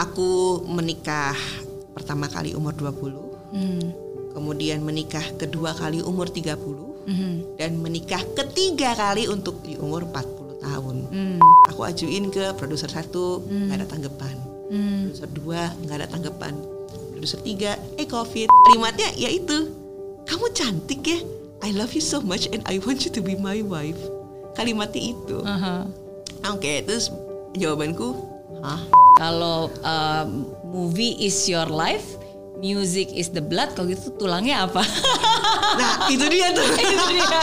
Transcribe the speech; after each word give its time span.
aku 0.00 0.64
menikah 0.64 1.36
pertama 1.92 2.24
kali 2.32 2.56
umur 2.56 2.72
20. 2.72 3.52
Hmm. 3.52 3.84
Kemudian 4.32 4.80
menikah 4.80 5.26
kedua 5.36 5.76
kali 5.76 6.00
umur 6.00 6.32
30 6.32 6.88
Mhm. 7.04 7.58
dan 7.58 7.80
menikah 7.80 8.22
ketiga 8.32 8.94
kali 8.94 9.26
untuk 9.26 9.60
di 9.66 9.74
umur 9.76 10.06
40 10.08 10.56
tahun. 10.60 10.96
Hmm. 11.10 11.38
Aku 11.68 11.82
ajuin 11.84 12.30
ke 12.30 12.54
produser 12.56 12.88
satu, 12.88 13.42
nggak 13.44 13.76
ada 13.76 13.86
tanggapan. 13.88 14.36
Hmm. 14.70 15.10
Produser 15.10 15.30
dua, 15.34 15.62
nggak 15.82 15.96
ada 15.96 16.08
tanggapan. 16.08 16.54
Produser 17.10 17.40
tiga, 17.42 17.74
eh 17.98 18.06
covid. 18.06 18.48
Kalimatnya 18.70 19.10
yaitu, 19.18 19.72
kamu 20.24 20.46
cantik 20.54 21.02
ya. 21.04 21.18
I 21.60 21.76
love 21.76 21.92
you 21.92 22.00
so 22.00 22.24
much 22.24 22.48
and 22.54 22.64
I 22.64 22.80
want 22.80 23.04
you 23.04 23.12
to 23.12 23.20
be 23.20 23.36
my 23.36 23.60
wife. 23.60 23.98
Kalimatnya 24.56 25.12
itu. 25.12 25.42
Aha. 25.44 25.84
Oke, 26.54 26.80
terus 26.86 27.12
jawabanku, 27.52 28.16
hah? 28.64 28.80
Kalau 29.20 29.68
um, 29.84 30.28
movie 30.64 31.16
is 31.20 31.36
your 31.48 31.68
life, 31.68 32.16
music 32.60 33.12
is 33.12 33.32
the 33.32 33.44
blood. 33.44 33.72
Kalau 33.76 33.88
gitu 33.88 34.12
tulangnya 34.16 34.64
apa? 34.68 34.84
Nah, 35.70 36.10
itu 36.10 36.26
dia 36.26 36.50
tuh. 36.50 36.66
Itu 36.82 37.04
dia. 37.14 37.40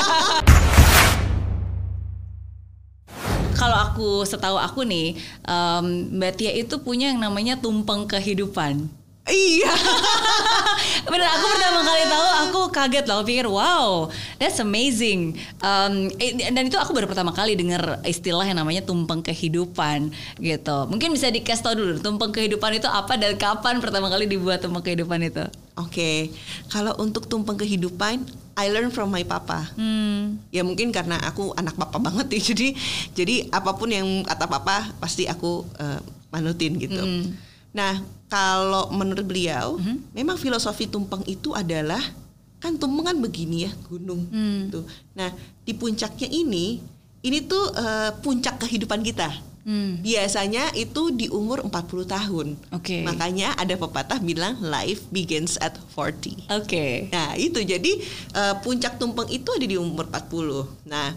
Kalau 3.56 3.78
aku 3.88 4.28
setahu 4.28 4.60
aku 4.60 4.84
nih, 4.84 5.16
um, 5.48 6.12
Mbak 6.12 6.34
Tia 6.36 6.52
itu 6.52 6.76
punya 6.84 7.08
yang 7.10 7.24
namanya 7.24 7.56
tumpeng 7.56 8.04
kehidupan. 8.04 8.92
Iya. 9.32 9.72
Bener, 11.12 11.28
aku 11.28 11.46
pertama 11.56 11.80
kali 11.84 12.04
tahu 12.08 12.28
aku 12.48 12.62
kaget 12.72 13.06
loh, 13.08 13.16
aku 13.20 13.26
pikir 13.28 13.48
wow, 13.48 14.12
that's 14.40 14.60
amazing. 14.60 15.40
Um, 15.64 16.12
dan 16.52 16.64
itu 16.68 16.76
aku 16.76 16.92
baru 16.92 17.08
pertama 17.08 17.32
kali 17.32 17.56
dengar 17.56 18.04
istilah 18.04 18.44
yang 18.44 18.60
namanya 18.60 18.84
tumpeng 18.84 19.24
kehidupan 19.24 20.12
gitu. 20.40 20.78
Mungkin 20.92 21.16
bisa 21.16 21.32
dikasih 21.32 21.64
tahu 21.64 21.74
dulu 21.80 21.92
tumpeng 22.04 22.32
kehidupan 22.36 22.80
itu 22.80 22.88
apa 22.88 23.16
dan 23.16 23.40
kapan 23.40 23.80
pertama 23.80 24.12
kali 24.12 24.28
dibuat 24.28 24.60
tumpeng 24.60 24.84
kehidupan 24.84 25.20
itu? 25.24 25.46
Oke, 25.78 26.34
kalau 26.74 26.98
untuk 26.98 27.30
tumpeng 27.30 27.56
kehidupan, 27.56 28.26
I 28.58 28.74
learn 28.74 28.90
from 28.90 29.14
my 29.14 29.22
papa. 29.22 29.70
Hmm, 29.78 30.42
Ya 30.50 30.66
mungkin 30.66 30.90
karena 30.90 31.22
aku 31.22 31.54
anak 31.54 31.78
papa 31.78 32.02
banget 32.02 32.34
ya, 32.34 32.42
jadi 32.54 32.68
jadi 33.14 33.36
apa 33.54 33.78
pun 33.78 33.94
yang 33.94 34.26
kata 34.26 34.50
papa 34.50 34.90
pasti 34.98 35.30
aku 35.30 35.64
eh, 35.78 36.02
manutin 36.34 36.82
gitu. 36.82 37.06
Nah, 37.78 38.02
kalau 38.28 38.92
menurut 38.92 39.24
beliau, 39.24 39.80
memang 40.12 40.36
filosofi 40.36 40.88
tumpeng 40.88 41.24
itu 41.24 41.56
adalah 41.56 42.02
kan 42.58 42.74
tumpeng 42.76 43.06
kan 43.14 43.18
begini 43.22 43.70
ya 43.70 43.72
gunung 43.88 44.28
tuh. 44.68 44.84
Nah, 45.16 45.32
di 45.64 45.72
puncaknya 45.72 46.28
ini, 46.28 46.82
ini 47.24 47.40
tuh 47.44 47.72
eh, 47.76 48.12
puncak 48.20 48.68
kehidupan 48.68 49.04
kita. 49.04 49.30
hmm, 49.68 50.00
Biasanya 50.04 50.72
itu 50.76 51.12
di 51.12 51.28
umur 51.28 51.64
40 51.64 52.08
tahun. 52.08 52.48
Oke. 52.72 53.04
Makanya 53.04 53.56
ada 53.56 53.76
pepatah 53.76 54.20
bilang 54.24 54.56
life 54.64 55.04
begins 55.12 55.60
at 55.60 55.76
40. 55.96 56.48
oke. 56.52 56.88
Nah 57.12 57.36
itu 57.36 57.60
jadi 57.64 57.92
eh, 58.36 58.56
puncak 58.64 58.96
tumpeng 59.00 59.28
itu 59.28 59.48
ada 59.52 59.66
di 59.68 59.76
umur 59.80 60.08
40 60.08 60.88
Nah 60.88 61.16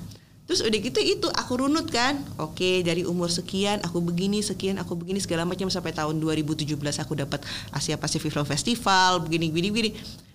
terus 0.51 0.67
udah 0.67 0.79
gitu 0.83 0.99
itu 0.99 1.31
aku 1.31 1.63
runut 1.63 1.87
kan. 1.95 2.19
Oke 2.43 2.83
dari 2.83 3.07
umur 3.07 3.31
sekian 3.31 3.79
aku 3.87 4.03
begini 4.03 4.43
sekian 4.43 4.83
aku 4.83 4.99
begini 4.99 5.23
segala 5.23 5.47
macam 5.47 5.71
sampai 5.71 5.95
tahun 5.95 6.19
2017 6.19 6.75
aku 6.75 7.15
dapat 7.15 7.39
Asia 7.71 7.95
Pacific 7.95 8.35
Film 8.35 8.43
Festival 8.43 9.23
begini 9.23 9.55
begini 9.55 9.69
begini. 9.71 9.91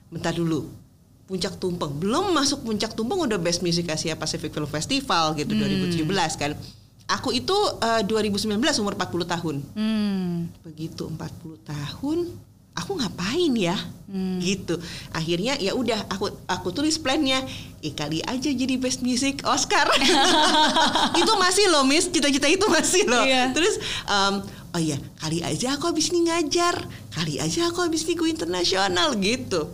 Bentar 0.08 0.32
dulu 0.32 0.72
puncak 1.28 1.60
tumpeng. 1.60 1.92
Belum 2.00 2.32
masuk 2.32 2.64
puncak 2.64 2.96
tumpeng 2.96 3.28
udah 3.28 3.36
best 3.36 3.60
music 3.60 3.92
Asia 3.92 4.16
Pacific 4.16 4.56
Film 4.56 4.72
Festival 4.72 5.36
gitu 5.36 5.52
2017 5.52 6.08
kan. 6.40 6.56
Aku 7.12 7.36
itu 7.36 7.54
eh, 7.84 8.02
2019 8.08 8.56
umur 8.80 8.96
40 8.96 9.34
tahun. 9.36 9.56
Hmm, 9.76 10.48
begitu 10.64 11.12
40 11.12 11.60
tahun 11.60 12.18
aku 12.76 13.00
ngapain 13.00 13.54
ya? 13.56 13.76
Gitu. 14.40 14.80
Akhirnya 15.12 15.60
ya 15.60 15.76
udah 15.76 16.08
aku 16.12 16.32
aku 16.48 16.70
tulis 16.72 16.96
plannya. 17.02 17.42
Eh 17.84 17.92
kali 17.92 18.22
aja 18.24 18.48
jadi 18.48 18.76
best 18.80 19.02
music 19.02 19.44
Oscar. 19.44 19.88
Itu 21.20 21.34
masih 21.36 21.68
loh 21.72 21.84
miss. 21.84 22.08
Cita-cita 22.08 22.48
itu 22.48 22.64
masih 22.70 23.04
loh. 23.10 23.26
Iya. 23.26 23.52
terus 23.52 23.76
em, 24.08 24.36
oh 24.72 24.82
iya 24.82 24.96
kali 25.20 25.44
aja 25.44 25.76
aku 25.76 25.92
habis 25.92 26.14
ini 26.14 26.32
ngajar. 26.32 26.80
Kali 27.12 27.44
aja 27.44 27.68
aku 27.72 27.84
habis 27.84 28.08
ini 28.08 28.14
go 28.16 28.28
internasional 28.30 29.16
gitu. 29.20 29.74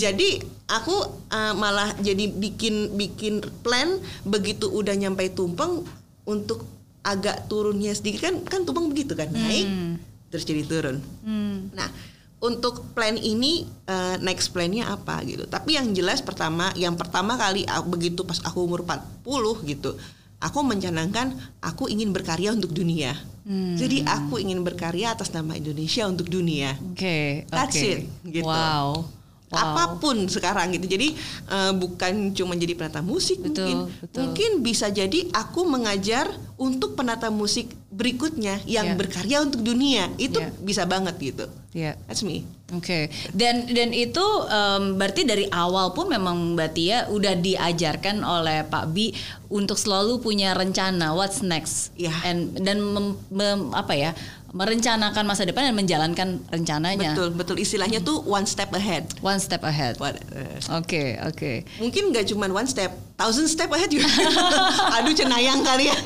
Jadi 0.00 0.40
aku 0.72 0.96
eh, 1.28 1.52
malah 1.52 1.92
jadi 2.00 2.32
bikin 2.32 2.96
bikin 2.96 3.44
plan 3.60 4.00
begitu 4.24 4.72
udah 4.72 4.94
nyampe 4.96 5.28
tumpeng 5.36 5.84
untuk 6.24 6.64
agak 7.04 7.44
turunnya 7.50 7.92
sedikit. 7.92 8.24
Kan 8.30 8.34
kan 8.46 8.60
tumpeng 8.64 8.88
begitu 8.88 9.12
kan 9.12 9.28
naik 9.28 9.68
terus 10.32 10.48
jadi 10.48 10.64
turun. 10.64 10.96
Hmm, 11.28 11.68
Nah, 11.76 11.92
untuk 12.42 12.82
plan 12.90 13.14
ini 13.14 13.70
eh, 13.86 14.16
next 14.18 14.50
plannya 14.50 14.90
apa 14.90 15.22
gitu. 15.22 15.46
Tapi 15.46 15.78
yang 15.78 15.94
jelas 15.94 16.18
pertama, 16.18 16.74
yang 16.74 16.98
pertama 16.98 17.38
kali 17.38 17.62
ah, 17.70 17.80
begitu 17.86 18.26
pas 18.26 18.42
aku 18.42 18.66
umur 18.66 18.82
40 18.82 19.70
gitu, 19.70 19.94
aku 20.42 20.58
mencanangkan 20.66 21.38
aku 21.62 21.86
ingin 21.86 22.10
berkarya 22.10 22.50
untuk 22.50 22.74
dunia. 22.74 23.14
Hmm. 23.46 23.78
Jadi 23.78 24.02
aku 24.02 24.42
ingin 24.42 24.62
berkarya 24.66 25.14
atas 25.14 25.30
nama 25.30 25.54
Indonesia 25.54 26.06
untuk 26.10 26.26
dunia. 26.26 26.74
oke, 26.78 27.46
That's 27.46 27.78
oke. 27.78 27.86
it, 27.86 28.00
gitu. 28.26 28.46
Wow, 28.50 29.06
wow. 29.52 29.60
Apa 29.62 29.84
pun 29.96 30.16
sekarang 30.26 30.72
gitu. 30.72 30.88
Jadi 30.88 31.12
eh, 31.46 31.72
bukan 31.72 32.12
cuma 32.32 32.52
jadi 32.54 32.72
penata 32.72 32.98
musik 32.98 33.38
Betul, 33.38 33.68
mungkin. 33.68 33.76
betul. 34.00 34.20
Mungkin 34.24 34.50
bisa 34.60 34.88
jadi 34.88 35.28
aku 35.30 35.62
mengajar 35.62 36.26
untuk 36.56 36.94
penata 36.94 37.28
musik 37.28 37.70
berikutnya 37.92 38.64
yang 38.64 38.94
Yeah. 38.94 38.96
berkarya 38.96 39.36
untuk 39.42 39.60
dunia. 39.60 40.08
Itu 40.16 40.40
Yeah. 40.40 40.56
bisa 40.58 40.82
banget 40.84 41.20
gitu. 41.20 41.44
Iya. 41.72 42.00
That's 42.04 42.20
me. 42.22 42.48
Oke, 42.72 43.12
dan 43.36 43.68
dan 43.68 43.92
itu 43.92 44.24
em, 44.48 44.96
berarti 44.96 45.28
dari 45.28 45.44
awal 45.46 45.92
pun 45.92 46.08
memang 46.08 46.56
Mbak 46.56 46.70
Tia 46.72 47.04
udah 47.06 47.36
diajarkan 47.36 48.24
oleh 48.24 48.64
Pak 48.64 48.88
Bi 48.88 49.12
untuk 49.46 49.76
selalu 49.76 50.16
punya 50.18 50.56
rencana 50.56 51.12
what's 51.12 51.44
next, 51.44 51.92
Iya. 51.94 52.16
And- 52.24 52.56
dan 52.56 52.80
mem- 52.80 53.20
mem- 53.28 53.76
apa 53.76 53.92
ya 53.92 54.10
merencanakan 54.52 55.24
masa 55.24 55.48
depan 55.48 55.72
dan 55.72 55.74
menjalankan 55.74 56.28
rencananya 56.52 57.16
Betul, 57.16 57.28
betul. 57.32 57.56
Istilahnya 57.56 58.04
tuh 58.04 58.20
one 58.28 58.44
step 58.44 58.68
ahead. 58.76 59.08
one 59.24 59.40
step 59.40 59.64
ahead. 59.64 59.96
Oke 60.76 61.16
oke. 61.24 61.64
mungkin 61.80 62.12
nggak 62.12 62.28
cuma 62.28 62.46
one 62.52 62.68
step, 62.68 62.92
thousand 63.22 63.46
step 63.46 63.70
ahead 63.70 63.86
juga. 63.86 64.10
Aduh 64.98 65.14
cenayang 65.14 65.62
kali 65.62 65.86
ya. 65.86 65.94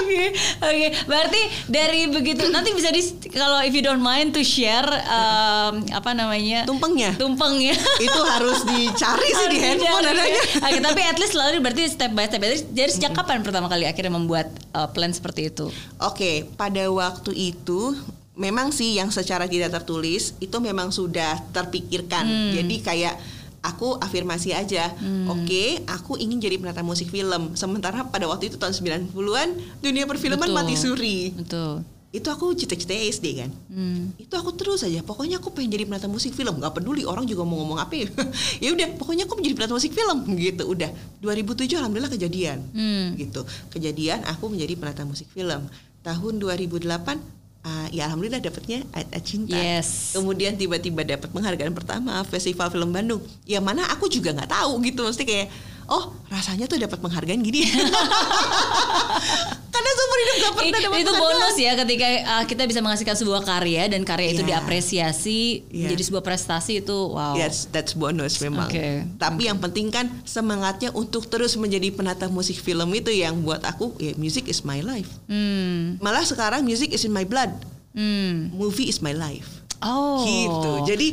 Oke, 0.00 0.26
oke. 0.58 0.86
Berarti 1.06 1.40
dari 1.66 2.06
begitu 2.06 2.42
nanti 2.50 2.74
bisa 2.74 2.90
di 2.90 3.00
kalau 3.30 3.62
if 3.62 3.70
you 3.70 3.80
don't 3.80 4.02
mind 4.02 4.34
to 4.34 4.42
share 4.42 4.86
em, 4.86 5.86
apa 5.90 6.10
namanya 6.12 6.66
Tumpengnya. 6.66 7.14
tumpengnya. 7.14 7.74
Itu 7.98 8.20
harus 8.26 8.62
dicari 8.66 9.28
sih 9.28 9.46
di 9.48 9.58
Harus 9.58 9.66
handphone 9.80 10.02
dicari. 10.02 10.18
adanya. 10.18 10.42
Oke, 10.66 10.78
tapi 10.82 11.00
at 11.04 11.16
least 11.18 11.32
selalu 11.34 11.62
berarti 11.62 11.82
step 11.88 12.10
by 12.12 12.26
step. 12.26 12.42
Jadi, 12.70 12.90
sejak 12.90 13.12
kapan 13.14 13.40
pertama 13.40 13.70
kali 13.70 13.86
akhirnya 13.86 14.12
membuat 14.12 14.50
uh, 14.74 14.88
plan 14.90 15.10
seperti 15.10 15.48
itu? 15.48 15.70
Oke, 16.02 16.46
pada 16.58 16.82
waktu 16.90 17.32
itu 17.32 17.94
memang 18.34 18.72
sih 18.72 18.96
yang 18.96 19.12
secara 19.12 19.46
tidak 19.46 19.70
tertulis 19.72 20.34
itu 20.42 20.56
memang 20.58 20.90
sudah 20.90 21.38
terpikirkan. 21.50 22.24
Hmm. 22.26 22.52
Jadi 22.56 22.76
kayak 22.82 23.14
aku 23.60 23.96
afirmasi 23.96 24.52
aja. 24.52 24.88
Oke, 25.28 25.84
aku 25.86 26.16
ingin 26.16 26.38
jadi 26.38 26.56
penata 26.56 26.80
musik 26.80 27.08
film. 27.08 27.52
Sementara 27.54 28.04
pada 28.04 28.24
waktu 28.24 28.48
itu 28.48 28.56
tahun 28.56 28.72
90-an 28.72 29.48
dunia 29.78 30.04
perfilman 30.04 30.40
Betul. 30.40 30.56
mati 30.56 30.74
suri. 30.74 31.32
Betul. 31.32 31.84
Itu 32.10 32.26
aku 32.26 32.50
cita-cita 32.52 32.90
SD 32.90 33.26
kan. 33.38 33.50
Hmm. 33.70 34.10
itu 34.18 34.34
aku 34.34 34.50
terus 34.52 34.82
aja 34.82 34.98
pokoknya 35.00 35.38
aku 35.38 35.54
pengen 35.54 35.70
jadi 35.70 35.86
penata 35.86 36.10
musik 36.10 36.34
film 36.34 36.58
nggak 36.58 36.74
peduli 36.74 37.06
orang 37.06 37.22
juga 37.22 37.46
mau 37.46 37.62
ngomong 37.62 37.78
apa 37.78 37.94
ya 37.94 38.10
ya 38.66 38.74
udah 38.74 38.98
pokoknya 38.98 39.30
aku 39.30 39.38
menjadi 39.38 39.54
penata 39.54 39.72
musik 39.78 39.94
film 39.94 40.18
gitu 40.34 40.66
udah 40.66 40.90
2007 41.22 41.70
alhamdulillah 41.78 42.10
kejadian 42.10 42.58
Hmm. 42.74 43.14
gitu 43.14 43.46
kejadian 43.70 44.26
aku 44.26 44.50
menjadi 44.50 44.74
penata 44.74 45.06
musik 45.06 45.30
film 45.30 45.70
tahun 46.02 46.32
2008 46.42 47.39
ah, 47.66 47.86
ya 47.92 48.08
alhamdulillah 48.08 48.40
dapatnya 48.40 48.86
Ayat 48.96 49.08
Ayat 49.12 49.24
Cinta. 49.24 49.56
Yes. 49.56 50.16
kemudian 50.16 50.56
tiba-tiba 50.56 51.04
dapat 51.04 51.28
penghargaan 51.28 51.72
pertama 51.76 52.24
Festival 52.24 52.72
Film 52.72 52.90
Bandung. 52.90 53.20
Ya 53.44 53.60
mana 53.60 53.84
aku 53.92 54.08
juga 54.08 54.32
nggak 54.32 54.50
tahu 54.50 54.80
gitu 54.86 55.04
mesti 55.04 55.24
kayak 55.28 55.48
oh 55.90 56.14
rasanya 56.30 56.70
tuh 56.70 56.78
dapat 56.78 57.02
penghargaan 57.02 57.42
gini 57.42 57.66
karena 59.80 59.96
seumur 59.96 60.18
hidup 60.18 60.36
gak 60.36 60.52
pernah 60.52 60.70
dapat 60.76 60.98
itu 61.00 61.08
penghargaan. 61.08 61.22
bonus 61.40 61.56
ya 61.56 61.72
ketika 61.74 62.06
uh, 62.28 62.44
kita 62.44 62.62
bisa 62.64 62.80
menghasilkan 62.80 63.16
sebuah 63.16 63.42
karya 63.42 63.82
dan 63.88 64.02
karya 64.02 64.28
itu 64.30 64.42
Iya. 64.42 64.48
diapresiasi 64.52 65.40
Iya. 65.66 65.88
menjadi 65.88 66.02
sebuah 66.04 66.20
prestasi 66.22 66.72
itu 66.78 66.98
wow. 67.08 67.32
Yes, 67.32 67.64
that's 67.66 67.92
bonus 67.92 68.36
memang. 68.38 68.68
Oke. 68.68 69.08
Tapi 69.16 69.48
yang 69.48 69.56
penting 69.56 69.88
kan 69.88 70.12
semangatnya 70.22 70.92
untuk 70.92 71.24
terus 71.26 71.56
menjadi 71.56 71.88
penata 71.90 72.28
musik 72.28 72.56
film 72.56 72.92
itu 72.92 73.08
yang 73.08 73.40
buat 73.40 73.62
aku 73.62 73.96
ya 73.96 74.12
music 74.14 74.44
is 74.46 74.60
my 74.60 74.80
life. 74.80 75.08
Hmm. 75.24 75.96
Malah 75.98 76.22
sekarang 76.22 76.60
music 76.60 76.92
is 76.92 77.02
in 77.02 77.10
my 77.10 77.24
blood. 77.24 77.48
Hmm. 77.90 78.52
Movie 78.52 78.86
is 78.86 79.00
my 79.00 79.10
life. 79.10 79.48
Oh. 79.80 80.20
Gitu. 80.20 80.72
Jadi 80.86 81.08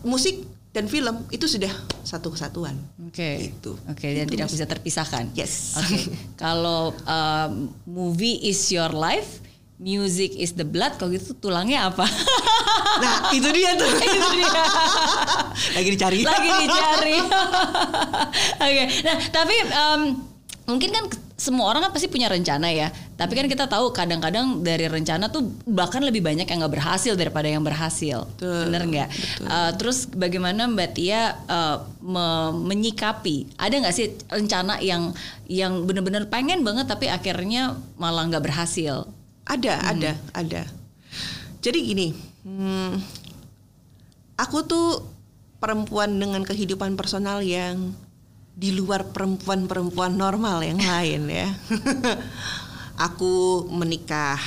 musik 0.00 0.40
dan 0.78 0.86
film 0.86 1.26
itu 1.34 1.50
sudah 1.50 1.74
satu 2.06 2.30
kesatuan. 2.30 2.78
Oke. 3.10 3.50
Gitu. 3.50 3.74
Oke, 3.90 4.14
dan 4.14 4.30
Itu 4.30 4.38
tidak 4.38 4.46
bisa 4.54 4.64
terpisahkan. 4.70 5.34
Yes. 5.34 5.74
Oke. 5.74 6.14
Kalau 6.42 6.94
um, 7.02 7.74
movie 7.82 8.38
is 8.46 8.62
your 8.70 8.94
life, 8.94 9.42
music 9.82 10.38
is 10.38 10.54
the 10.54 10.62
blood, 10.62 10.94
kalau 11.02 11.10
gitu 11.10 11.34
tulangnya 11.34 11.90
apa? 11.90 12.06
Nah, 12.98 13.30
itu 13.30 13.46
dia 13.54 13.78
tuh. 13.78 13.86
Itu 14.10 14.28
dia. 14.34 14.50
Lagi 15.70 15.88
dicari. 15.94 16.18
Lagi 16.26 16.50
dicari. 16.66 17.14
Oke. 18.58 18.84
Nah, 19.06 19.16
tapi 19.30 19.54
em, 19.70 20.00
mungkin 20.66 20.90
kan 20.90 21.04
semua 21.38 21.70
orang 21.70 21.86
kan 21.86 21.94
pasti 21.94 22.10
punya 22.10 22.26
rencana 22.26 22.66
ya. 22.74 22.90
Tapi 23.14 23.38
kan 23.38 23.46
kita 23.46 23.70
tahu 23.70 23.94
kadang-kadang 23.94 24.58
dari 24.58 24.90
rencana 24.90 25.30
tuh 25.30 25.46
bahkan 25.70 26.02
lebih 26.02 26.18
banyak 26.18 26.50
yang 26.50 26.58
nggak 26.66 26.74
berhasil 26.74 27.14
daripada 27.14 27.46
yang 27.46 27.62
berhasil. 27.62 28.26
Betul, 28.34 28.66
Bener 28.66 28.82
nggak? 28.90 29.08
Eh, 29.46 29.70
terus 29.78 30.10
bagaimana 30.10 30.66
Mbak 30.66 30.90
Tia 30.98 31.38
eh, 31.46 31.76
me- 32.02 32.58
menyikapi? 32.66 33.54
Ada 33.54 33.74
nggak 33.86 33.94
sih 33.94 34.18
rencana 34.26 34.82
yang 34.82 35.14
yang 35.46 35.86
benar-benar 35.86 36.26
pengen 36.26 36.66
banget 36.66 36.90
tapi 36.90 37.06
akhirnya 37.06 37.78
malah 37.94 38.26
nggak 38.26 38.42
berhasil? 38.42 39.06
Ada, 39.46 39.94
ada, 39.94 40.12
ada. 40.34 40.62
Jadi 41.62 41.78
gini, 41.86 42.08
hmm, 42.44 42.98
aku 44.42 44.58
tuh 44.66 45.06
perempuan 45.62 46.18
dengan 46.18 46.42
kehidupan 46.42 46.98
personal 46.98 47.46
yang 47.46 47.94
di 48.58 48.74
luar 48.74 49.14
perempuan-perempuan 49.14 50.18
normal 50.18 50.66
yang 50.66 50.82
lain 50.82 51.30
ya. 51.30 51.46
aku 53.06 53.64
menikah 53.70 54.38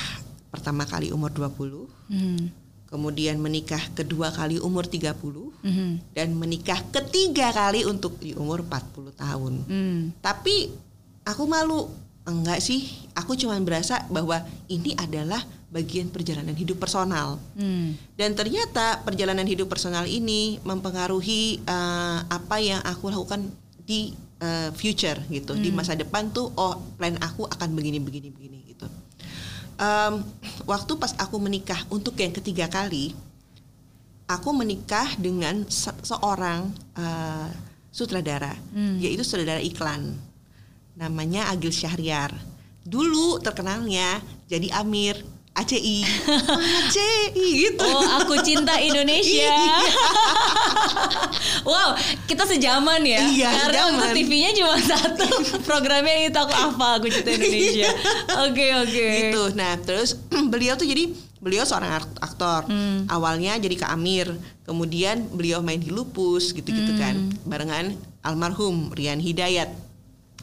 pertama 0.52 0.84
kali 0.84 1.08
umur 1.08 1.32
20, 1.32 1.88
Hmm. 2.12 2.52
kemudian 2.92 3.40
menikah 3.40 3.80
kedua 3.96 4.28
kali 4.28 4.60
umur 4.60 4.84
30 4.84 5.48
Mhm. 5.64 6.12
dan 6.12 6.36
menikah 6.36 6.76
ketiga 6.92 7.48
kali 7.48 7.88
untuk 7.88 8.20
di 8.20 8.36
umur 8.36 8.60
40 8.60 9.16
tahun. 9.16 9.64
Hmm. 9.64 10.00
Tapi 10.20 10.68
aku 11.24 11.48
malu. 11.48 11.88
Enggak 12.22 12.62
sih, 12.62 12.86
aku 13.18 13.34
cuma 13.34 13.58
berasa 13.58 14.06
bahwa 14.06 14.46
ini 14.70 14.94
adalah 14.94 15.42
bagian 15.72 16.06
perjalanan 16.06 16.54
hidup 16.54 16.78
personal. 16.78 17.40
Hmm. 17.58 17.98
Dan 18.14 18.36
ternyata 18.38 19.00
perjalanan 19.02 19.42
hidup 19.42 19.66
personal 19.66 20.04
ini 20.06 20.60
mempengaruhi 20.62 21.64
eh, 21.64 22.18
apa 22.22 22.56
yang 22.62 22.78
aku 22.84 23.08
lakukan 23.10 23.48
di 23.82 24.14
eh, 24.38 24.70
future 24.72 25.18
gitu. 25.28 25.54
Di 25.58 25.70
masa 25.74 25.92
depan 25.94 26.30
tuh 26.30 26.50
oh 26.54 26.74
plan 26.96 27.14
aku 27.18 27.46
akan 27.46 27.68
begini 27.74 27.98
begini 27.98 28.28
begini 28.30 28.58
gitu. 28.66 28.86
Em, 29.76 30.22
waktu 30.64 30.92
pas 30.94 31.12
aku 31.18 31.36
menikah 31.38 31.78
untuk 31.90 32.14
yang 32.18 32.30
ketiga 32.30 32.70
kali, 32.70 33.16
aku 34.28 34.48
menikah 34.54 35.16
dengan 35.18 35.66
se- 35.66 36.02
seorang 36.02 36.70
eh, 36.94 37.48
sutradara, 37.90 38.54
yaitu 38.98 39.20
sutradara 39.26 39.60
iklan. 39.60 40.14
Namanya 40.96 41.48
Agil 41.48 41.72
Syahriar. 41.72 42.32
Dulu 42.82 43.38
terkenalnya 43.40 44.20
jadi 44.46 44.74
Amir 44.76 45.16
ACI. 45.52 46.00
ACI 46.80 47.46
gitu. 47.60 47.84
Oh, 47.84 48.00
aku 48.16 48.40
cinta 48.40 48.76
Indonesia. 48.76 49.52
wow, 51.68 51.92
kita 52.24 52.44
sejaman 52.44 53.02
ya. 53.02 53.20
Iya, 53.22 53.50
Karena 53.50 53.68
sejaman. 53.84 53.92
untuk 53.92 54.08
TV-nya 54.16 54.50
cuma 54.54 54.76
satu. 54.78 55.26
Programnya 55.62 56.26
itu 56.26 56.38
aku 56.38 56.54
apa? 56.54 56.86
Aku 56.96 57.06
cinta 57.06 57.30
Indonesia. 57.30 57.88
Oke, 58.48 58.66
oke. 58.78 59.06
gitu. 59.28 59.42
Nah, 59.52 59.76
terus 59.78 60.16
beliau 60.52 60.74
tuh 60.74 60.88
jadi 60.88 61.12
beliau 61.38 61.64
seorang 61.64 62.00
ak- 62.00 62.20
aktor. 62.22 62.64
Hmm. 62.66 63.04
Awalnya 63.06 63.58
jadi 63.58 63.74
Kak 63.76 63.92
Amir, 63.92 64.32
kemudian 64.62 65.26
beliau 65.28 65.60
main 65.60 65.78
di 65.78 65.90
Lupus 65.90 66.50
gitu-gitu 66.50 66.96
kan, 66.96 67.12
Hmm. 67.12 67.34
barengan 67.44 67.92
almarhum 68.22 68.88
Rian 68.90 69.18
Hidayat. 69.18 69.68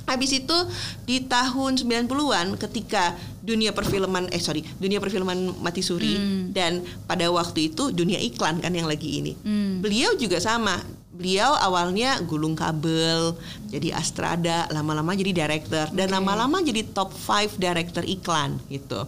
Habis 0.09 0.41
itu 0.41 0.57
di 1.05 1.21
tahun 1.21 1.77
90-an 1.77 2.57
ketika 2.57 3.13
dunia 3.39 3.69
perfilman 3.69 4.25
eh 4.29 4.41
sorry, 4.41 4.65
dunia 4.77 4.97
perfilman 4.97 5.53
mati 5.61 5.79
suri 5.79 6.17
Hmm. 6.17 6.49
dan 6.49 6.81
pada 7.05 7.29
waktu 7.29 7.69
itu 7.69 7.93
dunia 7.93 8.17
iklan 8.17 8.57
kan 8.57 8.73
yang 8.73 8.89
lagi 8.89 9.21
ini. 9.21 9.37
Hmm. 9.39 9.79
Beliau 9.79 10.17
juga 10.17 10.41
sama. 10.41 10.81
Beliau 11.13 11.51
awalnya 11.51 12.15
gulung 12.23 12.55
kabel, 12.55 13.35
jadi 13.67 13.91
astrada, 13.91 14.71
lama-lama 14.71 15.11
jadi 15.13 15.35
director 15.35 15.91
dan 15.91 16.09
lama-lama 16.09 16.63
jadi 16.63 16.87
top 16.87 17.11
5 17.11 17.59
director 17.59 18.01
iklan 18.01 18.55
gitu. 18.71 19.03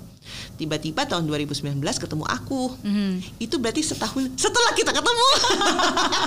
Tiba-tiba 0.56 1.08
tahun 1.08 1.24
2019 1.24 1.72
ketemu 1.98 2.28
aku. 2.28 2.76
Mhm. 2.84 3.40
Itu 3.40 3.58
berarti 3.58 3.82
setahun 3.82 4.28
setelah 4.36 4.72
kita 4.76 4.92
ketemu. 4.92 5.28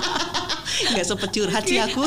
Nggak 0.91 1.05
sempet 1.05 1.29
curhat 1.31 1.63
sih 1.63 1.77
aku. 1.77 2.01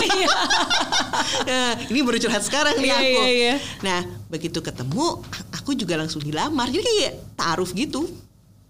Nah, 1.44 1.70
ini 1.90 2.00
baru 2.02 2.18
curhat 2.18 2.42
sekarang 2.42 2.78
nih 2.78 2.90
Iya, 2.90 2.98
aku. 2.98 3.20
iya, 3.22 3.30
iya. 3.30 3.54
Nah, 3.80 4.00
begitu 4.28 4.58
ketemu, 4.58 5.22
aku 5.52 5.74
juga 5.74 5.98
langsung 5.98 6.22
dilamar. 6.22 6.68
Jadi 6.68 6.82
kayak 6.84 7.14
taruh 7.34 7.70
gitu. 7.70 8.06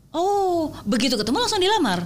Oh, 0.08 0.72
begitu 0.82 1.14
ketemu 1.14 1.38
langsung 1.38 1.60
dilamar. 1.60 2.04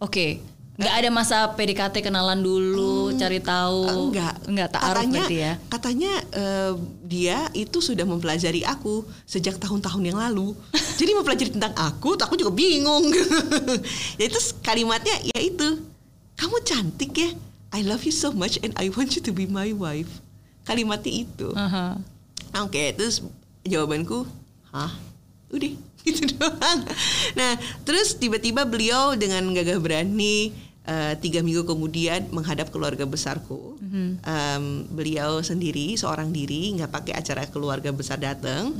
Oke. 0.00 0.40
Nggak 0.80 0.96
ada 0.96 1.08
masa 1.12 1.36
PDKT 1.52 2.00
kenalan 2.00 2.40
dulu, 2.40 3.12
cari 3.12 3.36
tahu. 3.36 4.08
Enggak, 4.08 4.32
Enggak 4.48 4.68
taaruf 4.72 4.96
katanya, 4.96 5.20
berarti 5.20 5.36
ya. 5.36 5.52
Katanya 5.68 6.12
eh, 6.32 6.72
dia 7.04 7.38
itu 7.52 7.84
sudah 7.84 8.08
mempelajari 8.08 8.64
aku 8.64 9.04
sejak 9.28 9.60
tahun-tahun 9.60 10.00
yang 10.00 10.16
lalu. 10.16 10.56
Jadi 11.00 11.12
mempelajari 11.12 11.52
tentang 11.52 11.76
aku, 11.76 12.16
aku 12.16 12.32
juga 12.32 12.48
bingung. 12.56 13.12
ya 14.20 14.24
itu 14.24 14.40
kalimatnya 14.64 15.20
ya 15.20 15.38
itu, 15.44 15.84
kamu 16.40 16.56
cantik 16.64 17.12
ya. 17.12 17.28
I 17.70 17.86
love 17.86 18.02
you 18.02 18.14
so 18.14 18.34
much 18.34 18.58
and 18.62 18.74
I 18.74 18.90
want 18.90 19.14
you 19.14 19.22
to 19.22 19.32
be 19.32 19.46
my 19.46 19.70
wife. 19.70 20.10
Kalimatnya 20.66 21.24
itu. 21.26 21.48
Aha. 21.54 21.98
Oke, 22.66 22.90
terus 22.98 23.22
jawabanku, 23.62 24.26
hah? 24.74 24.90
Udah, 25.50 25.70
gitu 26.06 26.34
doang. 26.34 26.80
Nah, 27.38 27.54
terus 27.86 28.18
tiba-tiba 28.18 28.66
beliau 28.66 29.14
dengan 29.14 29.46
gagah 29.54 29.78
berani 29.78 30.50
eh, 30.82 31.14
tiga 31.22 31.46
minggu 31.46 31.62
kemudian 31.62 32.26
menghadap 32.34 32.74
keluarga 32.74 33.06
besarku. 33.06 33.78
Em, 34.22 34.64
beliau 34.90 35.42
sendiri, 35.42 35.94
seorang 35.94 36.30
diri, 36.30 36.74
nggak 36.74 36.90
pakai 36.90 37.14
acara 37.14 37.46
keluarga 37.46 37.94
besar 37.94 38.18
datang. 38.18 38.74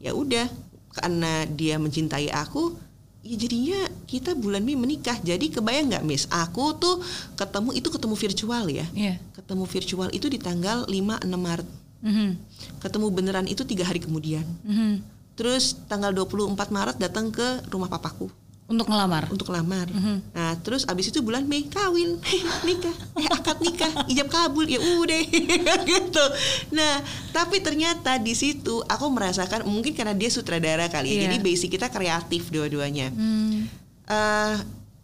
Ya 0.00 0.16
udah, 0.16 0.48
karena 0.96 1.44
dia 1.44 1.76
mencintai 1.76 2.32
aku, 2.32 2.72
ya 3.20 3.36
jadinya 3.36 3.78
kita 4.08 4.32
bulan 4.32 4.64
Mei 4.64 4.76
menikah. 4.76 5.16
Jadi 5.20 5.52
kebayang 5.52 5.92
nggak, 5.92 6.04
Miss? 6.04 6.24
Aku 6.32 6.76
tuh 6.76 7.04
ketemu 7.36 7.70
itu 7.76 7.88
ketemu 7.92 8.14
virtual 8.16 8.64
ya. 8.68 8.86
Iya. 8.96 9.14
Ketemu 9.36 9.64
virtual 9.68 10.08
itu 10.12 10.26
di 10.26 10.38
tanggal 10.40 10.88
5-6 10.88 11.40
Maret 11.40 11.68
Mhm. 12.00 12.32
ketemu 12.80 13.06
beneran 13.12 13.44
itu 13.44 13.60
tiga 13.68 13.84
hari 13.84 14.00
kemudian. 14.00 14.44
Mhm. 14.64 15.04
Terus 15.36 15.76
tanggal 15.84 16.12
24 16.16 16.72
Maret 16.72 16.96
datang 16.96 17.28
ke 17.28 17.64
rumah 17.68 17.92
papaku 17.92 18.32
Untuk 18.70 18.86
ngelamar. 18.86 19.26
untuk 19.28 19.50
lamar. 19.50 19.90
Nah 20.30 20.54
terus 20.62 20.86
abis 20.86 21.10
itu 21.10 21.18
bulan 21.20 21.42
Mei 21.42 21.66
kawin, 21.66 22.22
nikah, 22.66 22.94
eh 23.18 23.26
akad 23.26 23.58
nikah, 23.58 24.06
ijab 24.06 24.30
kabul 24.30 24.62
ya 24.64 24.78
udah 24.78 25.20
gitu. 25.90 26.24
Nah 26.70 27.02
tapi 27.30 27.58
ternyata 27.58 28.14
di 28.16 28.32
situ 28.32 28.78
aku 28.80 29.10
merasakan 29.10 29.66
mungkin 29.66 29.90
karena 29.90 30.14
dia 30.14 30.30
sutradara 30.30 30.86
kali, 30.86 31.10
ya, 31.10 31.14
Iya. 31.16 31.22
jadi 31.26 31.36
basic 31.40 31.74
kita 31.74 31.90
kreatif 31.90 32.48
dua-duanya. 32.48 33.10
Hmm. 33.10 33.66
Eh, 34.06 34.54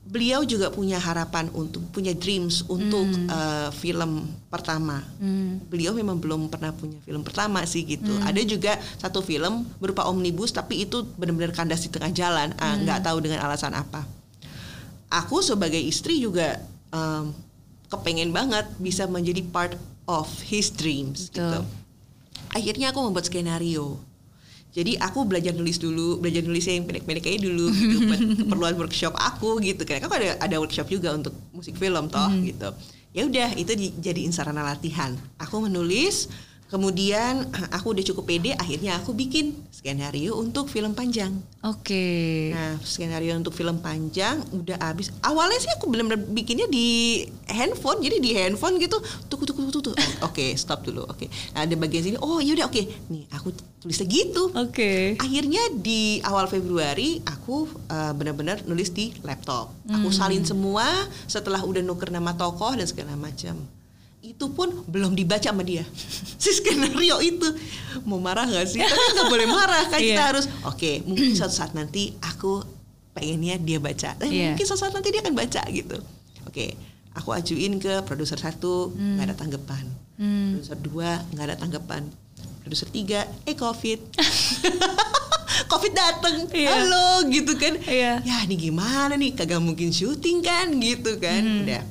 beliau 0.07 0.47
juga 0.47 0.71
punya 0.71 1.03
harapan 1.03 1.51
untuk 1.51 1.83
punya 1.91 2.15
dreams 2.15 2.63
untuk 2.71 3.11
eh, 3.27 3.71
film 3.75 4.31
pertama. 4.47 5.03
Hmm. 5.19 5.59
Beliau 5.67 5.93
memang 5.93 6.17
belum 6.17 6.47
pernah 6.47 6.71
punya 6.71 6.97
film 7.03 7.27
pertama 7.27 7.67
sih 7.67 7.83
gitu. 7.83 8.15
Ada 8.23 8.41
juga 8.47 8.79
satu 8.97 9.21
film 9.21 9.67
berupa 9.83 10.07
omnibus 10.07 10.55
tapi 10.55 10.87
itu 10.87 11.03
benar-benar 11.19 11.53
kandas 11.53 11.83
di 11.83 11.91
tengah 11.91 12.15
jalan, 12.15 12.55
ah, 12.57 12.75
nggak 12.79 13.03
tahu 13.03 13.19
dengan 13.21 13.43
alasan 13.43 13.75
apa. 13.75 14.07
Aku 15.11 15.39
sebagai 15.43 15.79
istri 15.79 16.19
juga 16.19 16.59
em, 16.91 17.31
kepengen 17.87 18.35
banget 18.35 18.67
bisa 18.83 19.07
menjadi 19.07 19.43
part 19.55 19.79
of 20.11 20.27
his 20.47 20.71
dreams 20.71 21.31
Betul. 21.31 21.43
gitu. 21.43 21.61
Akhirnya 22.55 22.91
aku 22.95 23.01
membuat 23.03 23.27
skenario. 23.27 23.99
Jadi 24.76 25.00
aku 25.00 25.25
belajar 25.25 25.56
nulis 25.56 25.80
dulu, 25.80 26.21
belajar 26.21 26.45
nulisnya 26.45 26.76
yang 26.76 26.85
pendek-pendek 26.85 27.25
aja 27.25 27.40
dulu 27.40 27.73
gitu 27.80 27.97
buat 28.04 28.21
keperluan 28.21 28.75
workshop 28.76 29.16
aku 29.16 29.56
gitu. 29.64 29.88
Karena 29.88 30.04
kan 30.04 30.21
ada 30.21 30.28
ada 30.37 30.56
workshop 30.61 30.92
juga 30.92 31.16
untuk 31.16 31.33
musik 31.56 31.80
film 31.80 32.12
toh 32.12 32.28
gitu. 32.45 32.68
Ya 33.16 33.25
udah 33.25 33.56
itu 33.56 33.73
di- 33.73 33.97
jadiin 33.97 34.37
sarana 34.37 34.61
latihan. 34.61 35.16
Aku 35.40 35.64
menulis, 35.64 36.28
kemudian 36.69 37.47
aku 37.77 37.95
udah 37.95 38.05
cukup 38.07 38.25
pede, 38.27 38.53
akhirnya 38.55 38.99
aku 38.99 39.15
bikin 39.15 39.55
skenario 39.71 40.35
untuk 40.39 40.67
film 40.67 40.93
panjang. 40.93 41.35
Oke. 41.63 42.51
Nah, 42.55 42.79
skenario 42.83 43.35
untuk 43.39 43.55
film 43.55 43.79
panjang 43.83 44.43
udah 44.51 44.79
habis. 44.83 45.15
Awalnya 45.23 45.59
sih 45.63 45.73
aku 45.75 45.91
benar-benar 45.91 46.23
bikinnya 46.31 46.67
di 46.67 47.23
handphone, 47.47 48.03
jadi 48.03 48.17
di 48.19 48.31
handphone 48.35 48.79
gitu. 48.83 48.99
Tuh, 49.31 49.39
tuh, 49.39 49.55
tuh, 49.55 49.71
tuh, 49.71 49.83
tuh. 49.91 49.95
Oh, 49.95 50.31
Oke, 50.31 50.55
stop 50.59 50.83
dulu. 50.83 51.07
Oke. 51.07 51.31
Nah, 51.55 51.67
ada 51.67 51.75
bagian 51.79 52.03
sini. 52.03 52.17
Oh, 52.19 52.43
yaudah 52.43 52.67
oke. 52.67 52.83
Nih, 53.11 53.25
aku 53.31 53.55
tulisnya 53.83 54.07
gitu. 54.11 54.51
Oke. 54.55 55.15
Akhirnya 55.23 55.63
di 55.71 56.19
awal 56.27 56.51
Februari 56.51 57.23
aku 57.23 57.71
uh, 57.87 58.13
benar-benar 58.13 58.67
nulis 58.67 58.91
di 58.91 59.15
laptop. 59.23 59.71
Aku 59.87 60.11
salin 60.11 60.43
semua 60.43 60.87
setelah 61.31 61.63
udah 61.63 61.83
nuker 61.83 62.11
nama 62.11 62.35
tokoh 62.35 62.75
dan 62.75 62.87
segala 62.91 63.15
macam. 63.15 63.55
Itu 64.26 64.47
pun 64.49 64.83
belum 64.85 65.12
dibaca 65.12 65.47
sama 65.47 65.62
dia. 65.62 65.87
Si 66.37 66.50
skenario 66.52 67.18
itu. 67.21 67.49
Mau 68.02 68.18
marah 68.18 68.45
nggak 68.45 68.66
sih? 68.66 68.78
Tapi 68.78 69.06
nggak 69.14 69.28
boleh 69.28 69.47
marah 69.47 69.83
kan 69.87 69.99
kita 69.99 70.14
Iya. 70.14 70.28
harus 70.30 70.47
oke 70.62 71.02
mungkin 71.02 71.33
suatu 71.33 71.54
saat 71.54 71.73
nanti 71.73 72.14
aku 72.21 72.62
pengennya 73.12 73.56
dia 73.56 73.78
baca. 73.78 74.14
Eh, 74.18 74.28
Iya. 74.28 74.47
mungkin 74.52 74.64
suatu 74.64 74.83
saat 74.83 74.92
nanti 74.92 75.09
dia 75.09 75.21
akan 75.21 75.35
baca 75.35 75.62
gitu. 75.68 75.97
Oke 76.45 76.75
aku 77.12 77.33
ajuin 77.33 77.76
ke 77.76 78.02
produser 78.02 78.37
satu 78.37 78.92
nggak 78.92 79.25
ada 79.25 79.35
tanggapan. 79.35 79.85
Hmm. 80.16 80.54
produser 80.54 80.78
dua 80.78 81.11
nggak 81.30 81.45
ada 81.45 81.56
tanggapan. 81.56 82.02
Produser 82.61 82.88
tiga 82.88 83.25
eh 83.42 83.54
covid 83.54 83.99
covid 85.65 85.93
dateng 85.93 86.37
Iya. 86.49 86.69
halo 86.77 87.07
gitu 87.27 87.53
kan 87.55 87.75
Iya. 87.81 88.21
ya 88.21 88.37
ini 88.45 88.57
gimana 88.61 89.15
nih 89.15 89.33
kagak 89.33 89.59
mungkin 89.59 89.89
syuting 89.89 90.41
kan 90.41 90.69
gitu 90.77 91.17
kan 91.17 91.41
Hmm. 91.41 91.61
udah 91.63 91.83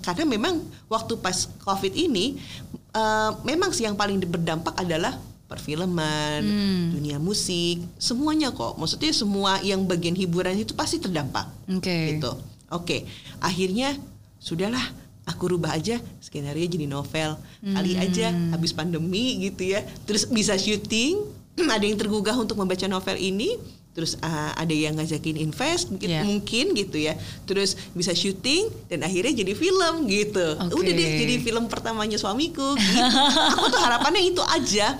karena 0.00 0.24
memang 0.26 0.54
waktu 0.86 1.16
pas 1.16 1.34
covid 1.58 1.92
ini 1.92 2.36
eh, 2.92 3.30
memang 3.42 3.70
sih 3.70 3.82
yang 3.82 3.94
paling 3.94 4.20
berdampak 4.20 4.76
adalah 4.76 5.16
perfilman 5.44 6.40
Hmm. 6.40 6.84
dunia 6.92 7.16
musik 7.16 7.80
semuanya 7.96 8.50
kok 8.50 8.74
maksudnya 8.74 9.10
semua 9.10 9.58
yang 9.60 9.82
bagian 9.82 10.12
hiburan 10.12 10.54
itu 10.56 10.72
pasti 10.72 10.98
terdampak 10.98 11.48
Oke. 11.66 12.14
gitu 12.14 12.32
oke 12.68 12.96
akhirnya 13.38 13.96
sudahlah 14.38 14.82
aku 15.24 15.48
rubah 15.50 15.72
aja 15.72 15.96
skenario 16.18 16.64
jadi 16.64 16.84
novel 16.84 17.36
kali 17.62 17.96
aja 17.96 18.28
Hmm. 18.28 18.52
habis 18.52 18.70
pandemi 18.70 19.40
gitu 19.42 19.64
ya 19.66 19.80
terus 20.04 20.24
bisa 20.26 20.52
syuting 20.54 21.16
ada 21.70 21.82
yang 21.82 21.94
tergugah 21.94 22.34
untuk 22.34 22.54
membaca 22.54 22.84
novel 22.84 23.16
ini 23.16 23.56
terus 23.90 24.18
ah, 24.20 24.50
ada 24.52 24.74
yang 24.74 24.94
ngajakin 24.94 25.38
invest 25.38 25.86
mungkin 25.86 26.08
Yeah. 26.10 26.26
mungkin 26.26 26.74
gitu 26.74 26.98
ya 26.98 27.14
terus 27.44 27.78
bisa 27.92 28.10
syuting 28.10 28.66
dan 28.88 29.00
akhirnya 29.00 29.30
jadi 29.36 29.54
film 29.54 29.94
gitu 30.04 30.58
Oke. 30.60 30.74
udah 30.74 30.92
deh 30.92 31.08
jadi 31.22 31.34
film 31.38 31.66
pertamanya 31.66 32.16
suamiku 32.16 32.74
gitu. 32.74 32.98
aku 33.54 33.66
tuh 33.68 33.78
harapannya 33.78 34.22
itu 34.24 34.42
aja 34.42 34.98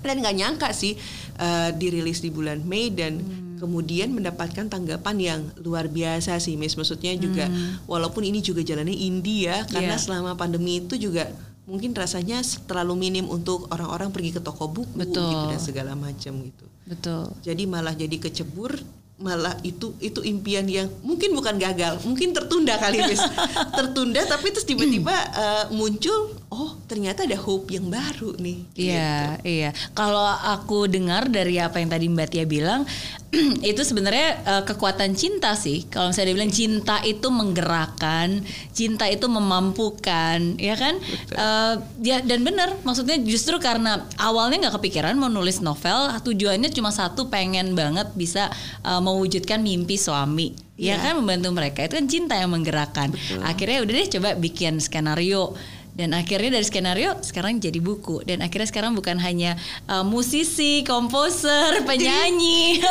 dan 0.00 0.14
nggak 0.18 0.34
nyangka 0.34 0.68
sih 0.70 0.96
eh, 1.36 1.70
dirilis 1.72 2.18
di 2.18 2.28
bulan 2.28 2.60
Mei 2.60 2.88
dan 2.88 3.20
Hmm. 3.54 3.60
kemudian 3.62 4.10
mendapatkan 4.10 4.66
tanggapan 4.66 5.16
yang 5.16 5.40
luar 5.58 5.86
biasa 5.86 6.36
sih 6.36 6.52
Miss 6.54 6.74
maksudnya 6.74 7.14
juga 7.14 7.46
walaupun 7.84 8.20
ini 8.20 8.40
juga 8.40 8.60
jalannya 8.60 8.92
indie 8.92 9.46
ya 9.46 9.62
karena 9.64 9.94
Hmm. 9.94 10.00
Iya. 10.00 10.04
selama 10.04 10.32
pandemi 10.34 10.80
itu 10.80 10.98
juga 10.98 11.30
mungkin 11.64 11.96
rasanya 11.96 12.44
terlalu 12.68 13.08
minim 13.08 13.26
untuk 13.28 13.72
orang-orang 13.72 14.12
pergi 14.12 14.36
ke 14.36 14.40
toko 14.44 14.68
buku 14.68 14.92
Betul. 14.92 15.32
gitu 15.32 15.44
dan 15.48 15.60
segala 15.60 15.92
macam 15.96 16.32
gitu 16.44 16.64
Betul. 16.84 17.32
jadi 17.40 17.62
malah 17.64 17.96
jadi 17.96 18.16
kecebur 18.20 18.76
malah 19.14 19.54
itu 19.62 19.94
itu 20.02 20.20
impian 20.26 20.66
yang 20.66 20.90
mungkin 21.06 21.38
bukan 21.38 21.54
gagal 21.54 22.02
mungkin 22.02 22.34
tertunda 22.34 22.74
kali 22.82 22.98
Miss 23.06 23.22
tertunda 23.78 24.20
tapi 24.26 24.50
terus 24.50 24.66
tiba-tiba 24.66 25.14
eh, 25.14 25.64
muncul 25.70 26.33
oh 26.54 26.78
ternyata 26.86 27.26
ada 27.26 27.34
hope 27.34 27.74
yang 27.74 27.90
baru 27.90 28.38
nih 28.38 28.58
Iya, 28.78 29.42
iya. 29.42 29.70
Kalau 29.90 30.22
aku 30.22 30.86
dengar 30.86 31.26
dari 31.26 31.58
apa 31.58 31.82
yang 31.82 31.90
tadi 31.90 32.06
Mbak 32.06 32.28
Tia 32.30 32.46
bilang, 32.46 32.86
itu 33.66 33.82
sebenarnya 33.82 34.28
eh, 34.46 34.62
kekuatan 34.62 35.18
cinta 35.18 35.58
sih. 35.58 35.82
Kalau 35.90 36.14
misalnya 36.14 36.30
dia 36.30 36.36
bilang 36.38 36.54
cinta 36.54 36.96
itu 37.02 37.26
menggerakkan, 37.26 38.42
cinta 38.70 39.10
itu 39.10 39.26
memampukan, 39.26 40.54
ya 40.58 40.74
kan? 40.78 40.94
Eh, 41.34 41.74
ya 42.06 42.22
dan 42.22 42.46
benar. 42.46 42.78
Maksudnya 42.86 43.18
justru 43.22 43.58
karena 43.58 44.06
awalnya 44.18 44.68
nggak 44.70 44.78
kepikiran 44.78 45.18
mau 45.18 45.26
nulis 45.26 45.58
novel, 45.58 46.14
tujuannya 46.22 46.70
cuma 46.70 46.94
satu, 46.94 47.26
pengen 47.26 47.74
banget 47.74 48.14
bisa 48.14 48.50
eh, 48.86 49.00
mewujudkan 49.02 49.58
mimpi 49.58 49.98
suami. 49.98 50.54
Ya 50.74 50.98
Iya. 50.98 51.06
kan 51.06 51.22
membantu 51.22 51.54
mereka 51.54 51.86
itu 51.86 51.94
kan 51.94 52.06
cinta 52.10 52.34
yang 52.34 52.50
menggerakkan. 52.50 53.14
Akhirnya 53.46 53.86
udah 53.86 53.94
deh 53.94 54.08
coba 54.18 54.34
bikin 54.34 54.82
skenario 54.82 55.54
dan 55.94 56.10
akhirnya 56.10 56.58
dari 56.58 56.66
skenario 56.66 57.22
sekarang 57.22 57.62
jadi 57.62 57.78
buku 57.78 58.26
dan 58.26 58.42
akhirnya 58.42 58.66
sekarang 58.66 58.98
bukan 58.98 59.14
hanya 59.22 59.54
uh, 59.86 60.02
musisi, 60.02 60.82
komposer, 60.82 61.86
penyanyi, 61.86 62.82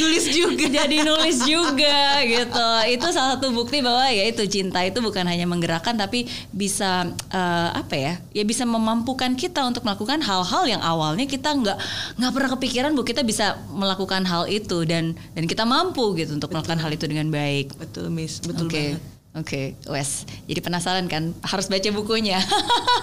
nulis 0.00 0.24
juga 0.32 0.64
jadi 0.80 0.96
nulis 1.04 1.44
juga 1.44 2.24
gitu. 2.24 2.68
Itu 2.88 3.06
salah 3.12 3.36
satu 3.36 3.52
bukti 3.52 3.84
bahwa 3.84 4.08
ya 4.08 4.32
itu 4.32 4.48
cinta 4.48 4.80
itu 4.80 5.04
bukan 5.04 5.28
hanya 5.28 5.44
menggerakkan 5.44 5.92
tapi 6.00 6.24
bisa 6.56 7.12
uh, 7.30 7.70
apa 7.76 7.94
ya? 7.94 8.12
Ya 8.32 8.44
bisa 8.48 8.64
memampukan 8.64 9.36
kita 9.36 9.60
untuk 9.68 9.84
melakukan 9.84 10.24
hal-hal 10.24 10.64
yang 10.64 10.80
awalnya 10.80 11.28
kita 11.28 11.52
nggak 11.52 11.78
nggak 12.16 12.32
pernah 12.32 12.50
kepikiran 12.56 12.90
bu 12.96 13.04
kita 13.04 13.20
bisa 13.20 13.60
melakukan 13.68 14.24
hal 14.24 14.48
itu 14.48 14.88
dan 14.88 15.12
dan 15.36 15.44
kita 15.44 15.68
mampu 15.68 16.16
gitu 16.16 16.32
untuk 16.32 16.48
melakukan 16.48 16.80
hal 16.80 16.88
itu 16.88 17.04
dengan 17.04 17.28
baik. 17.28 17.76
betul 17.76 18.08
Miss 18.08 18.40
betul 18.40 18.72
Oke. 18.72 18.96
banget 18.96 19.15
Oke, 19.36 19.76
Wes. 19.86 20.24
Jadi 20.48 20.64
penasaran 20.64 21.04
kan? 21.06 21.36
Harus 21.44 21.68
baca 21.68 21.84
bukunya. 21.92 22.40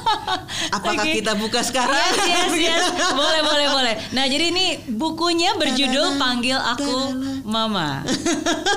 apakah 0.77 1.05
Oke. 1.05 1.21
kita 1.21 1.37
buka 1.37 1.61
sekarang 1.61 1.93
Yes, 1.93 2.17
yes, 2.25 2.53
yes. 2.57 2.85
Boleh, 3.13 3.41
boleh, 3.45 3.67
boleh. 3.69 3.93
Nah, 4.11 4.25
jadi 4.25 4.49
ini 4.49 4.65
bukunya 4.89 5.53
berjudul 5.53 6.17
Panggil 6.17 6.57
Aku 6.57 7.13
Mama. 7.45 8.01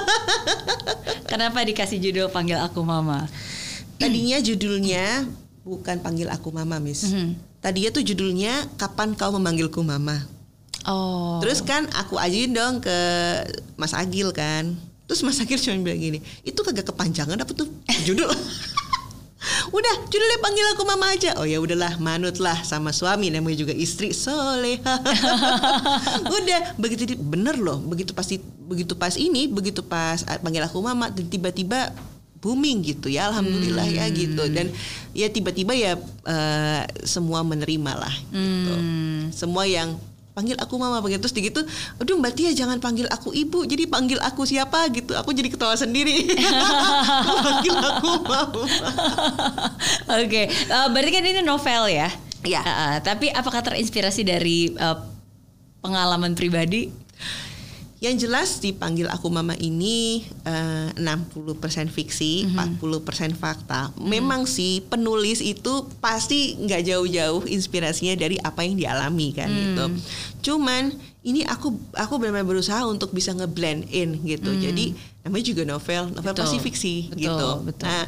Kenapa 1.30 1.64
dikasih 1.64 1.96
judul 1.98 2.28
Panggil 2.28 2.60
Aku 2.60 2.84
Mama? 2.84 3.24
tadinya 4.00 4.36
judulnya 4.36 5.24
bukan 5.64 5.98
panggil 5.98 6.28
aku 6.28 6.52
mama 6.52 6.76
Miss 6.76 7.08
Mhm. 7.08 7.32
tadinya 7.58 7.90
tuh 7.90 8.04
judulnya 8.04 8.52
kapan 8.76 9.16
kau 9.16 9.32
memanggilku 9.32 9.80
mama 9.80 10.20
Oh. 10.86 11.42
Terus 11.42 11.66
kan 11.66 11.90
aku 11.98 12.14
ajuin 12.14 12.54
dong 12.54 12.78
ke 12.78 12.94
Mas 13.74 13.90
Agil 13.90 14.30
kan. 14.30 14.78
Terus 15.06 15.22
Mas 15.22 15.38
Agil 15.38 15.56
cuma 15.56 15.78
bilang 15.80 15.98
gini, 15.98 16.18
itu 16.42 16.58
kagak 16.58 16.84
kepanjangan 16.84 17.36
apa 17.36 17.52
tuh 17.52 17.70
judul? 18.02 18.26
Udah, 19.68 19.94
judulnya 20.04 20.38
panggil 20.38 20.66
aku 20.74 20.82
mama 20.82 21.06
aja. 21.08 21.38
Oh 21.38 21.46
ya 21.46 21.58
udahlah, 21.58 21.98
manutlah 21.98 22.58
sama 22.60 22.90
suami 22.90 23.30
namanya 23.30 23.54
juga 23.56 23.70
istri 23.70 24.10
soleha. 24.10 24.98
Udah, 26.36 26.74
begitu 26.76 27.06
di- 27.06 27.14
bener 27.16 27.54
loh, 27.54 27.78
begitu 27.80 28.10
pasti 28.10 28.38
begitu 28.42 28.94
pas 28.94 29.14
ini, 29.14 29.46
begitu 29.46 29.80
pas 29.80 30.26
ah, 30.26 30.36
panggil 30.36 30.62
aku 30.62 30.78
mama 30.80 31.06
dan 31.08 31.24
tiba-tiba 31.24 31.94
booming 32.36 32.78
gitu 32.84 33.08
ya 33.08 33.26
alhamdulillah 33.26 33.86
ya 33.86 34.06
gitu 34.08 34.44
dan 34.48 34.70
ya 35.10 35.26
tiba-tiba 35.26 35.72
ya 35.72 35.98
eh, 36.22 36.82
semua 37.02 37.42
menerima 37.42 37.92
lah 37.96 38.14
gitu 38.28 38.70
Hmm. 38.70 39.32
semua 39.32 39.64
yang 39.64 39.98
panggil 40.36 40.52
aku 40.60 40.76
mama 40.76 41.00
panggil 41.00 41.16
terus 41.16 41.32
gitu 41.32 41.64
aduh 41.96 42.20
mbak 42.20 42.36
Tia 42.36 42.52
jangan 42.52 42.76
panggil 42.76 43.08
aku 43.08 43.32
ibu. 43.32 43.64
Jadi 43.64 43.88
panggil 43.88 44.20
aku 44.20 44.44
siapa? 44.44 44.92
Gitu. 44.92 45.16
Aku 45.16 45.32
jadi 45.32 45.48
ketawa 45.48 45.72
sendiri. 45.72 46.28
Panggil 47.46 47.72
aku 47.72 48.10
mama. 48.28 48.68
Oke, 50.20 50.42
eh, 50.52 50.86
berarti 50.92 51.10
kan 51.10 51.24
ini 51.24 51.40
novel 51.40 51.88
ya? 51.88 52.12
Iya. 52.44 52.60
Eh, 52.60 52.68
eh, 52.68 52.94
tapi 53.00 53.32
apakah 53.32 53.64
terinspirasi 53.64 54.28
dari 54.28 54.76
eh, 54.76 54.98
pengalaman 55.80 56.36
pribadi? 56.36 57.05
Yang 57.96 58.20
jelas 58.20 58.60
dipanggil 58.60 59.08
aku 59.08 59.32
mama 59.32 59.56
ini 59.56 60.20
eh, 60.44 60.92
60% 61.00 61.88
fiksi 61.88 62.44
40% 62.52 63.32
fakta. 63.32 63.88
Memang 63.96 64.44
sih 64.44 64.84
penulis 64.84 65.40
itu 65.40 65.88
pasti 65.96 66.60
nggak 66.60 66.82
jauh-jauh 66.92 67.48
inspirasinya 67.48 68.12
dari 68.12 68.36
apa 68.36 68.60
yang 68.68 68.76
dialami 68.76 69.32
kan 69.32 69.48
gitu. 69.48 69.84
Cuman 70.52 70.92
ini 71.24 71.42
aku 71.48 71.72
aku 71.96 72.20
benar-benar 72.20 72.44
berusaha 72.44 72.84
untuk 72.84 73.16
bisa 73.16 73.32
ngeblend 73.32 73.88
in 73.88 74.20
gitu. 74.28 74.52
Jadi 74.52 74.92
namanya 75.24 75.44
juga 75.48 75.62
novel 75.66 76.02
novel 76.14 76.32
Betul. 76.36 76.42
pasti 76.46 76.58
fiksi 76.62 76.94
Betul, 77.10 77.18
gitu. 77.18 77.48
betul. 77.66 77.86
nah 77.90 78.04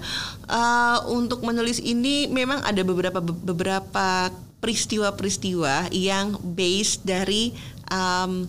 eh, 0.47 0.99
untuk 1.11 1.43
menulis 1.43 1.83
ini 1.83 2.31
memang 2.31 2.63
ada 2.63 2.79
beberapa 2.87 3.19
beberapa 3.19 4.31
peristiwa-peristiwa 4.63 5.91
yang 5.91 6.39
base 6.55 7.03
dari 7.03 7.51
um, 7.91 8.47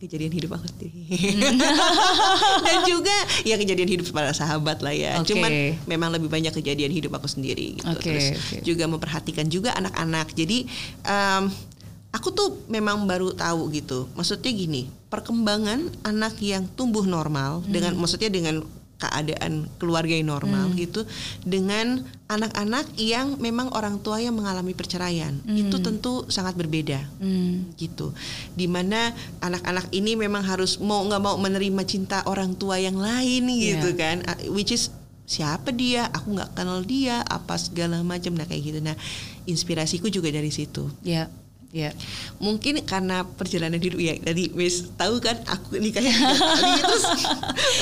kejadian 0.00 0.32
hidup 0.32 0.56
aku 0.56 0.66
sendiri. 0.72 1.12
Dan 2.66 2.78
juga 2.88 3.12
ya 3.44 3.60
kejadian 3.60 3.90
hidup 4.00 4.08
para 4.16 4.32
sahabat 4.32 4.80
lah 4.80 4.96
ya. 4.96 5.20
Oke. 5.20 5.36
cuman 5.36 5.76
memang 5.84 6.08
lebih 6.16 6.32
banyak 6.32 6.56
kejadian 6.56 6.88
hidup 6.88 7.12
aku 7.20 7.28
sendiri 7.28 7.76
gitu. 7.76 7.92
Oke, 7.92 8.08
terus 8.08 8.26
oke. 8.32 8.64
juga 8.64 8.88
memperhatikan 8.88 9.46
juga 9.52 9.76
anak-anak. 9.76 10.32
Jadi 10.32 10.64
em, 11.04 11.42
aku 12.16 12.32
tuh 12.32 12.64
memang 12.72 13.04
baru 13.04 13.36
tahu 13.36 13.68
gitu. 13.76 14.08
Maksudnya 14.16 14.50
gini 14.50 14.88
perkembangan 15.12 16.06
anak 16.06 16.40
yang 16.40 16.64
tumbuh 16.78 17.04
normal 17.04 17.60
dengan 17.66 17.92
maksudnya 17.98 18.32
dengan 18.32 18.64
keadaan 19.00 19.64
keluarga 19.80 20.12
yang 20.12 20.28
normal 20.28 20.70
gitu 20.76 21.08
dengan 21.40 22.04
anak-anak 22.28 22.94
yang 22.94 23.40
memang 23.40 23.72
orang 23.72 23.98
tua 23.98 24.20
yang 24.20 24.36
mengalami 24.36 24.76
perceraian. 24.76 25.34
Itu 25.48 25.80
tentu 25.80 26.28
sangat 26.28 26.54
berbeda. 26.54 27.00
Hmm. 27.18 27.72
gitu. 27.74 28.12
Di 28.54 28.68
mana 28.68 29.10
anak-anak 29.40 29.88
ini 29.90 30.14
memang 30.14 30.44
harus 30.44 30.76
mau 30.78 31.00
nggak 31.02 31.18
mau 31.18 31.40
menerima 31.40 31.82
cinta 31.88 32.22
orang 32.28 32.54
tua 32.54 32.76
yang 32.76 33.00
lain 33.00 33.48
gitu 33.50 33.90
Iya. 33.90 33.98
kan. 33.98 34.16
Ah, 34.28 34.38
which 34.52 34.70
is 34.70 34.92
siapa 35.24 35.72
dia? 35.72 36.06
Aku 36.12 36.36
nggak 36.36 36.54
kenal 36.54 36.84
dia 36.84 37.24
apa 37.24 37.56
segala 37.56 38.04
macam. 38.04 38.36
Nah 38.36 38.44
kayak 38.44 38.62
gitu. 38.62 38.78
Nah 38.78 38.94
inspirasiku 39.46 40.06
juga 40.06 40.28
dari 40.30 40.52
situ. 40.52 40.86
Ya, 41.02 41.26
Iya. 41.70 41.94
mungkin 42.42 42.82
karena 42.82 43.22
perjalanan 43.22 43.78
hidup 43.78 44.02
ya 44.02 44.18
dari 44.18 44.50
wis 44.50 44.90
tahu 44.98 45.22
kan 45.22 45.38
aku 45.46 45.78
nikahnya 45.78 46.10
kali 46.18 46.82
terus 46.82 47.04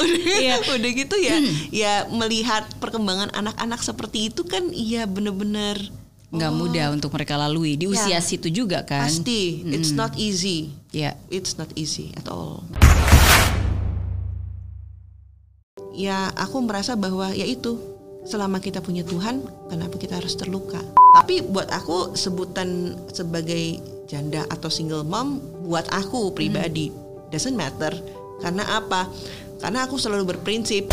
udah, 0.05 0.17
Iya. 0.37 0.55
udah 0.77 0.91
gitu 0.93 1.17
ya 1.17 1.37
ya 1.73 1.93
melihat 2.13 2.69
perkembangan 2.77 3.33
anak-anak 3.33 3.81
seperti 3.81 4.29
itu 4.29 4.45
kan 4.45 4.69
iya 4.71 5.09
bener-bener 5.09 5.81
nggak 6.29 6.53
mudah 6.53 6.93
untuk 6.93 7.09
mereka 7.17 7.41
lalui. 7.41 7.81
Di 7.81 7.89
usia 7.89 8.21
Ya. 8.21 8.21
situ 8.21 8.53
juga 8.53 8.85
kan. 8.85 9.09
Pasti. 9.09 9.65
It's 9.65 9.97
not 9.97 10.13
easy. 10.21 10.77
Ya. 10.93 11.17
It's 11.33 11.57
not 11.57 11.73
easy 11.73 12.13
at 12.21 12.29
all. 12.29 12.69
Ya 15.97 16.29
aku 16.37 16.61
merasa 16.61 16.95
bahwa 16.95 17.33
ya 17.33 17.49
itu 17.49 17.81
selama 18.29 18.61
kita 18.61 18.85
punya 18.85 19.01
Tuhan 19.09 19.41
kenapa 19.73 19.97
kita 19.97 20.21
harus 20.21 20.37
terluka? 20.37 20.85
Tapi 21.17 21.41
buat 21.49 21.73
aku 21.73 22.13
sebutan 22.13 22.93
sebagai 23.09 23.81
janda 24.05 24.45
atau 24.53 24.69
single 24.69 25.09
mom 25.09 25.41
buat 25.65 25.89
aku 25.89 26.37
pribadi 26.37 26.93
doesn't 27.33 27.57
matter. 27.57 27.97
Karena 28.45 28.69
apa? 28.77 29.09
Karena 29.59 29.89
aku 29.89 29.97
selalu 29.97 30.37
berprinsip 30.37 30.93